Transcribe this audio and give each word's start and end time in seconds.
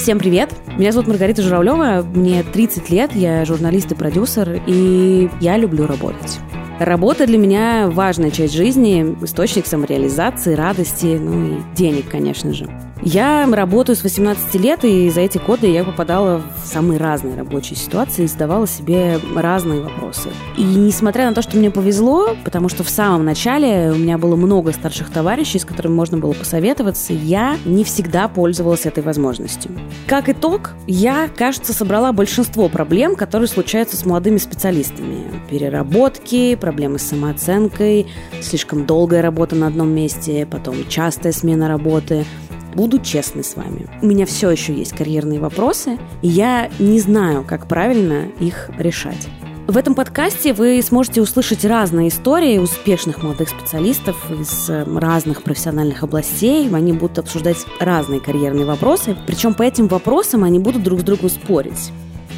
Всем 0.00 0.18
привет! 0.18 0.54
Меня 0.78 0.92
зовут 0.92 1.08
Маргарита 1.08 1.42
Журавлева, 1.42 2.00
мне 2.02 2.42
30 2.42 2.88
лет, 2.88 3.14
я 3.14 3.44
журналист 3.44 3.92
и 3.92 3.94
продюсер, 3.94 4.62
и 4.66 5.28
я 5.42 5.58
люблю 5.58 5.86
работать. 5.86 6.38
Работа 6.78 7.26
для 7.26 7.36
меня 7.36 7.86
важная 7.86 8.30
часть 8.30 8.54
жизни, 8.54 9.14
источник 9.22 9.66
самореализации, 9.66 10.54
радости, 10.54 11.18
ну 11.20 11.48
и 11.48 11.76
денег, 11.76 12.08
конечно 12.08 12.54
же. 12.54 12.66
Я 13.02 13.48
работаю 13.50 13.96
с 13.96 14.02
18 14.02 14.54
лет, 14.56 14.84
и 14.84 15.08
за 15.08 15.22
эти 15.22 15.38
годы 15.38 15.68
я 15.68 15.84
попадала 15.84 16.42
в 16.62 16.66
самые 16.66 16.98
разные 16.98 17.34
рабочие 17.34 17.76
ситуации 17.76 18.24
и 18.24 18.26
задавала 18.26 18.66
себе 18.66 19.18
разные 19.34 19.80
вопросы. 19.80 20.28
И 20.58 20.62
несмотря 20.62 21.28
на 21.28 21.34
то, 21.34 21.40
что 21.40 21.56
мне 21.56 21.70
повезло, 21.70 22.36
потому 22.44 22.68
что 22.68 22.84
в 22.84 22.90
самом 22.90 23.24
начале 23.24 23.90
у 23.90 23.96
меня 23.96 24.18
было 24.18 24.36
много 24.36 24.72
старших 24.72 25.10
товарищей, 25.10 25.58
с 25.58 25.64
которыми 25.64 25.94
можно 25.94 26.18
было 26.18 26.32
посоветоваться, 26.32 27.14
я 27.14 27.56
не 27.64 27.84
всегда 27.84 28.28
пользовалась 28.28 28.84
этой 28.84 29.02
возможностью. 29.02 29.72
Как 30.06 30.28
итог, 30.28 30.72
я, 30.86 31.28
кажется, 31.34 31.72
собрала 31.72 32.12
большинство 32.12 32.68
проблем, 32.68 33.16
которые 33.16 33.48
случаются 33.48 33.96
с 33.96 34.04
молодыми 34.04 34.36
специалистами. 34.36 35.24
Переработки, 35.48 36.54
проблемы 36.54 36.98
с 36.98 37.02
самооценкой, 37.04 38.08
слишком 38.42 38.84
долгая 38.84 39.22
работа 39.22 39.56
на 39.56 39.68
одном 39.68 39.88
месте, 39.88 40.46
потом 40.50 40.76
частая 40.88 41.32
смена 41.32 41.66
работы– 41.66 42.26
Буду 42.74 42.98
честной 42.98 43.44
с 43.44 43.56
вами. 43.56 43.88
У 44.00 44.06
меня 44.06 44.26
все 44.26 44.50
еще 44.50 44.72
есть 44.72 44.92
карьерные 44.92 45.40
вопросы, 45.40 45.98
и 46.22 46.28
я 46.28 46.70
не 46.78 47.00
знаю, 47.00 47.44
как 47.46 47.66
правильно 47.66 48.26
их 48.38 48.70
решать. 48.78 49.28
В 49.66 49.76
этом 49.76 49.94
подкасте 49.94 50.52
вы 50.52 50.82
сможете 50.82 51.22
услышать 51.22 51.64
разные 51.64 52.08
истории 52.08 52.58
успешных 52.58 53.22
молодых 53.22 53.50
специалистов 53.50 54.16
из 54.30 54.68
разных 54.68 55.42
профессиональных 55.44 56.02
областей. 56.02 56.68
Они 56.72 56.92
будут 56.92 57.20
обсуждать 57.20 57.58
разные 57.78 58.20
карьерные 58.20 58.64
вопросы. 58.64 59.16
Причем 59.28 59.54
по 59.54 59.62
этим 59.62 59.86
вопросам 59.86 60.42
они 60.42 60.58
будут 60.58 60.82
друг 60.82 61.00
с 61.00 61.04
другом 61.04 61.30
спорить. 61.30 61.92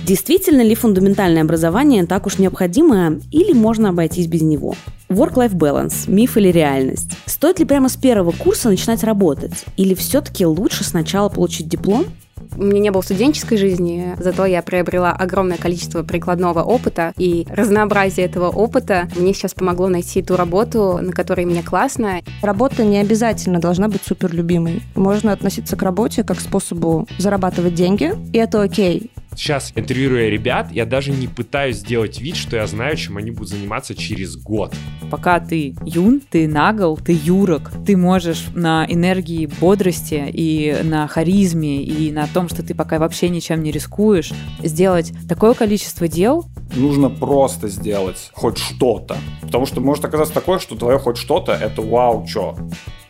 Действительно 0.05 0.63
ли 0.63 0.75
фундаментальное 0.75 1.43
образование 1.43 2.05
так 2.05 2.27
уж 2.27 2.39
необходимо 2.39 3.21
или 3.31 3.53
можно 3.53 3.91
обойтись 3.91 4.27
без 4.27 4.43
него? 4.43 4.75
Work-life 5.13 5.53
balance– 5.53 6.05
миф 6.11 6.39
или 6.39 6.49
реальность? 6.49 7.11
Стоит 7.27 7.59
ли 7.59 7.67
прямо 7.67 7.91
с 7.91 7.97
первого 7.97 8.33
курса 8.33 8.71
начинать 8.71 9.05
работать? 9.05 9.65
Или 9.77 9.95
все-таки 9.95 10.47
лучше 10.47 10.85
сначала 10.85 11.29
получить 11.29 11.69
диплом? 11.69 12.07
У 12.57 12.63
меня 12.63 12.81
не 12.81 12.91
было 12.91 13.03
студенческой 13.03 13.57
жизни, 13.57 14.15
зато 14.19 14.47
я 14.47 14.63
приобрела 14.63 15.13
огромное 15.13 15.59
количество 15.59 16.03
прикладного 16.03 16.63
опыта, 16.63 17.13
и 17.17 17.47
разнообразие 17.51 18.27
этого 18.27 18.49
опыта 18.49 19.09
мне 19.17 19.33
сейчас 19.33 19.55
помогло 19.55 19.89
найти 19.89 20.23
ту 20.23 20.37
работу, 20.37 20.99
на 21.01 21.13
которой 21.13 21.45
мне 21.45 21.63
классно. 21.63 22.21
Работа 22.43 22.85
не 22.85 22.99
обязательно 22.99 23.61
должна 23.61 23.89
быть 23.89 24.03
супер 24.05 24.35
любимой. 24.35 24.83
Можно 24.95 25.33
относиться 25.33 25.77
к 25.77 25.83
работе 25.83 26.25
как 26.25 26.39
к 26.39 26.41
способу 26.41 27.07
зарабатывать 27.19 27.75
деньги, 27.75 28.15
и 28.33 28.39
это 28.39 28.63
окей. 28.63 29.11
Сейчас, 29.35 29.73
интервьюируя 29.75 30.29
ребят, 30.29 30.71
я 30.73 30.85
даже 30.85 31.11
не 31.11 31.27
пытаюсь 31.27 31.77
сделать 31.77 32.21
вид, 32.21 32.37
что 32.37 32.57
я 32.57 32.67
знаю, 32.67 32.97
чем 32.97 33.17
они 33.17 33.31
будут 33.31 33.49
заниматься 33.49 33.95
через 33.95 34.37
год. 34.37 34.75
Пока 35.11 35.41
ты 35.41 35.75
юн, 35.85 36.21
ты 36.21 36.47
нагл, 36.47 36.97
ты 36.97 37.13
юрок, 37.13 37.71
ты 37.87 37.97
можешь 37.97 38.47
на 38.55 38.87
энергии 38.89 39.47
бодрости 39.61 40.25
и 40.33 40.77
на 40.85 41.07
харизме 41.07 41.83
и 41.83 42.13
на 42.13 42.27
том, 42.27 42.49
что 42.49 42.63
ты 42.63 42.75
пока 42.75 42.99
вообще 42.99 43.29
ничем 43.29 43.63
не 43.63 43.71
рискуешь, 43.71 44.33
сделать 44.63 45.13
такое 45.29 45.55
количество 45.55 46.09
дел. 46.09 46.47
Нужно 46.75 47.11
просто 47.11 47.69
сделать 47.69 48.31
хоть 48.33 48.59
что-то. 48.59 49.17
Потому 49.41 49.67
что 49.67 49.81
может 49.81 50.05
оказаться 50.05 50.35
такое, 50.35 50.59
что 50.59 50.77
твое 50.77 50.99
хоть 50.99 51.17
что-то— 51.17 51.53
это 51.61 51.83
вау, 51.83 52.27
чё. 52.27 52.57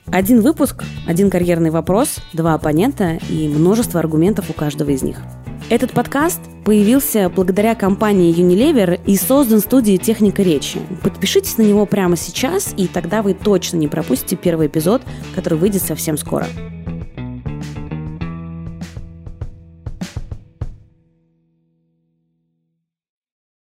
Один 0.06 0.40
выпуск, 0.40 0.84
один 1.06 1.30
карьерный 1.30 1.70
вопрос, 1.70 2.16
два 2.32 2.54
оппонента 2.54 3.18
и 3.30 3.48
множество 3.48 4.00
аргументов 4.00 4.50
у 4.50 4.52
каждого 4.52 4.90
из 4.90 5.02
них. 5.02 5.18
Этот 5.72 5.92
подкаст 5.92 6.38
появился 6.66 7.30
благодаря 7.30 7.74
компании 7.74 8.30
Unilever 8.30 9.00
и 9.06 9.16
создан 9.16 9.60
студией 9.60 9.96
«Техника 9.96 10.42
речи». 10.42 10.78
Подпишитесь 11.02 11.56
на 11.56 11.62
него 11.62 11.86
прямо 11.86 12.14
сейчас, 12.14 12.74
и 12.76 12.86
тогда 12.86 13.22
вы 13.22 13.32
точно 13.32 13.78
не 13.78 13.88
пропустите 13.88 14.36
первый 14.36 14.66
эпизод, 14.66 15.00
который 15.34 15.56
выйдет 15.56 15.80
совсем 15.80 16.18
скоро. 16.18 16.46